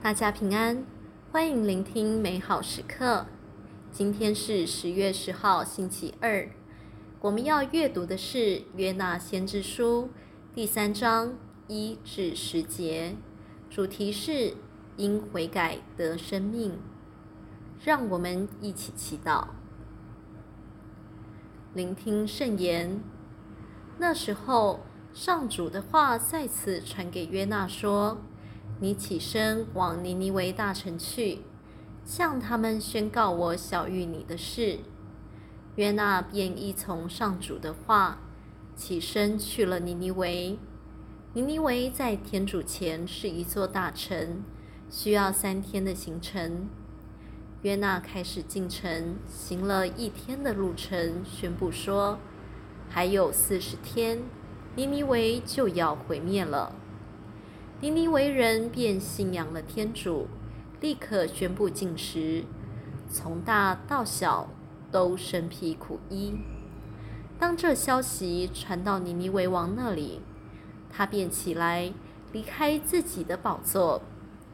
[0.00, 0.84] 大家平安，
[1.32, 3.26] 欢迎聆听美好时刻。
[3.90, 6.48] 今天是十月十号，星期二。
[7.20, 8.38] 我们要阅读的是
[8.76, 10.08] 《约纳先知书》
[10.54, 11.34] 第三章
[11.66, 13.16] 一至十节，
[13.68, 14.54] 主题是
[14.96, 16.78] 因悔改得生命。
[17.82, 19.48] 让我们一起祈祷，
[21.74, 23.02] 聆听圣言。
[23.98, 24.78] 那时候，
[25.12, 28.18] 上主的话再次传给约纳说。
[28.80, 31.40] 你起身往尼尼微大城去，
[32.04, 34.78] 向他们宣告我晓諭你的事。
[35.74, 38.18] 约纳便依从上主的话，
[38.76, 40.56] 起身去了尼尼微。
[41.34, 44.44] 尼尼微在天主前是一座大城，
[44.88, 46.68] 需要三天的行程。
[47.62, 52.18] 约纳开始进城，行了一天的路程，宣布说：
[52.88, 54.22] 还有四十天，
[54.76, 56.72] 尼尼微就要毁灭了。
[57.80, 60.26] 尼尼为人便信仰了天主，
[60.80, 62.44] 立刻宣布禁食，
[63.08, 64.48] 从大到小
[64.90, 66.34] 都身披苦衣。
[67.38, 70.20] 当这消息传到尼尼为王那里，
[70.90, 71.92] 他便起来，
[72.32, 74.02] 离开自己的宝座，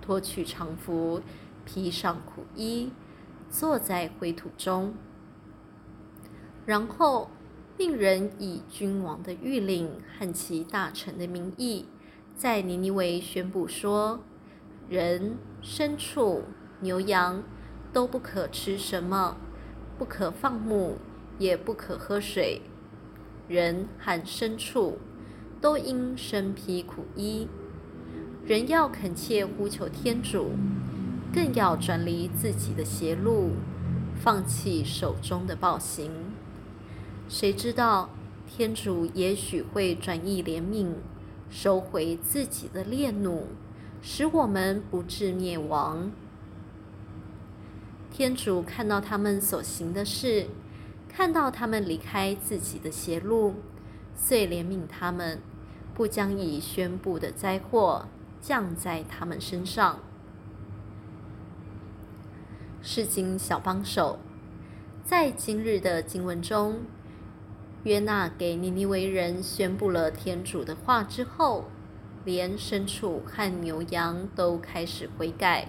[0.00, 1.20] 脱去长服，
[1.64, 2.92] 披上苦衣，
[3.50, 4.94] 坐在灰土中，
[6.64, 7.28] 然后
[7.76, 11.86] 命人以君王的谕令和其大臣的名义。
[12.38, 14.20] 在尼尼微宣布说：
[14.88, 16.44] 人、牲畜、
[16.78, 17.42] 牛羊
[17.92, 19.36] 都不可吃什么，
[19.98, 20.98] 不可放牧，
[21.40, 22.62] 也不可喝水。
[23.48, 24.98] 人和牲畜
[25.60, 27.48] 都应身披苦衣。
[28.46, 30.52] 人要恳切呼求天主，
[31.34, 33.54] 更要转离自己的邪路，
[34.14, 36.12] 放弃手中的暴行。
[37.28, 38.10] 谁知道
[38.46, 40.92] 天主也许会转意怜悯。
[41.50, 43.46] 收回自己的烈怒，
[44.02, 46.10] 使我们不致灭亡。
[48.10, 50.48] 天主看到他们所行的事，
[51.08, 53.54] 看到他们离开自己的邪路，
[54.14, 55.40] 遂怜悯他们，
[55.94, 58.06] 不将已宣布的灾祸
[58.40, 60.00] 降在他们身上。
[62.82, 64.18] 释经小帮手，
[65.04, 66.80] 在今日的经文中。
[67.84, 71.66] 约纳给尼尼维人宣布了天主的话之后，
[72.24, 75.68] 连牲畜和牛羊都开始悔改，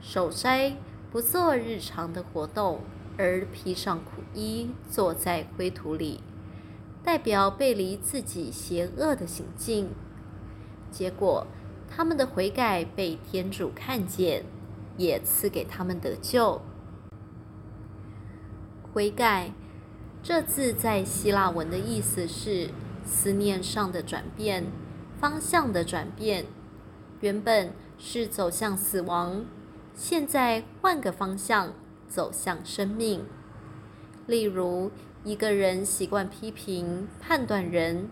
[0.00, 0.76] 守斋，
[1.10, 2.80] 不做日常的活动，
[3.16, 6.20] 而披上苦衣，坐在灰土里，
[7.02, 9.88] 代表背离自己邪恶的行径。
[10.90, 11.46] 结果，
[11.88, 14.44] 他们的悔改被天主看见，
[14.98, 16.60] 也赐给他们得救。
[18.92, 19.52] 悔改。
[20.28, 22.70] 这字在希腊文的意思是
[23.04, 24.64] 思念上的转变，
[25.20, 26.46] 方向的转变。
[27.20, 29.44] 原本是走向死亡，
[29.94, 31.72] 现在换个方向，
[32.08, 33.24] 走向生命。
[34.26, 34.90] 例如，
[35.22, 38.08] 一个人习惯批评、判断人，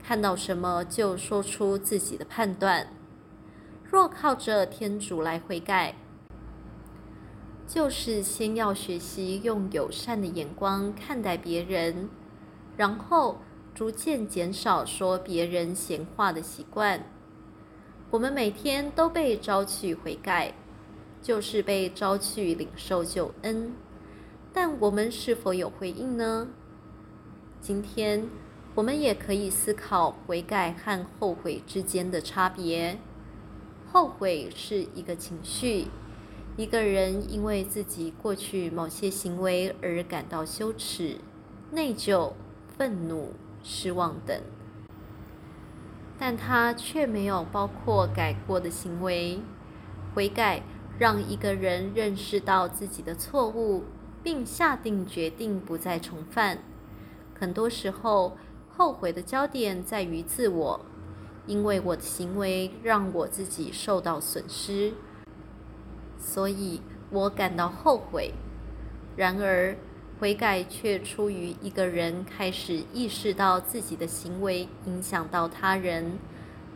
[0.00, 2.86] 看到什么就说出自己的判断。
[3.82, 5.96] 若靠着天主来悔改，
[7.68, 12.08] 就是先要学习用友善的眼光看待别人，
[12.78, 13.36] 然后
[13.74, 17.04] 逐渐减少说别人闲话的习惯。
[18.10, 20.54] 我们每天都被召去悔改，
[21.20, 23.74] 就是被召去领受救恩。
[24.50, 26.48] 但我们是否有回应呢？
[27.60, 28.26] 今天
[28.74, 32.98] 我们也可以思考悔改和后悔之间的差别。
[33.92, 35.88] 后悔是一个情绪。
[36.58, 41.18] 一个人因为自己过去某些行为而感到羞耻、
[41.70, 42.32] 内疚、
[42.76, 43.32] 愤怒、
[43.62, 44.36] 失望等，
[46.18, 49.38] 但他却没有包括改过的行为。
[50.16, 50.64] 悔改
[50.98, 53.84] 让一个人认识到自己的错误，
[54.24, 56.58] 并下定决定不再重犯。
[57.38, 58.36] 很多时候，
[58.76, 60.80] 后悔的焦点在于自我，
[61.46, 64.94] 因为我的行为让我自己受到损失。
[66.28, 68.34] 所以我感到后悔。
[69.16, 69.74] 然而，
[70.20, 76.18] 悔改却出于一个人开始意识到自己的行为影响到他人，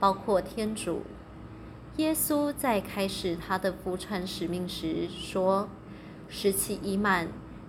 [0.00, 1.02] 包括天主。
[1.98, 5.68] 耶稣在开始他的福传使命时说
[6.30, 7.28] ：“时期已满，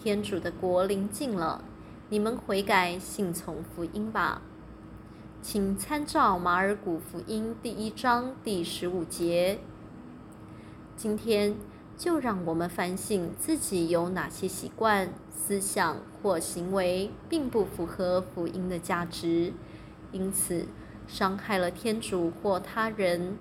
[0.00, 1.64] 天主的国临近了，
[2.08, 4.40] 你们悔改，信从福音吧。”
[5.42, 9.58] 请参照马尔谷福音第一章第十五节。
[10.96, 11.54] 今天
[11.96, 19.52] 就让我们反省自己有哪些习惯、思想或行为并不符合福音的价值，
[20.12, 20.66] 因此
[21.06, 23.36] 伤害了天主或他人，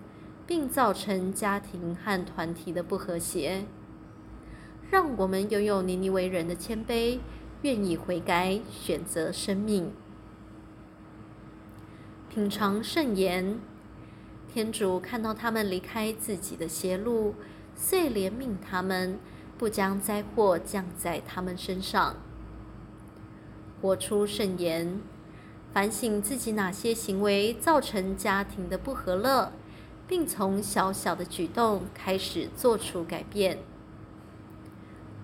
[0.45, 3.65] 并造成家庭和团体的不和谐。
[4.89, 7.19] 让我们拥有尼尼为人的谦卑，
[7.61, 9.91] 愿意悔改，选择生命。
[12.29, 13.59] 品尝圣言，
[14.53, 17.33] 天主看到他们离开自己的邪路，
[17.75, 19.17] 遂怜悯他们，
[19.57, 22.17] 不将灾祸降在他们身上。
[23.81, 25.01] 活出圣言，
[25.73, 29.51] 反省自己哪些行为造成家庭的不和乐，
[30.07, 33.57] 并从小小的举动开始做出改变。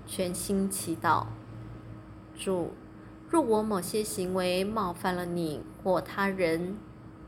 [0.07, 1.27] 全心祈祷，
[2.35, 2.71] 主，
[3.29, 6.77] 若我某些行为冒犯了你或他人，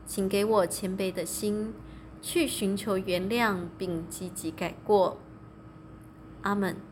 [0.04, 1.72] 请给我谦卑的心，
[2.22, 5.18] 去寻求原谅并积极改过。
[6.42, 6.91] 阿门。